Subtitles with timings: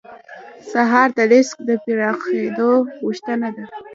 [0.71, 3.65] سهار د رزق د پراخېدو غوښتنه ده.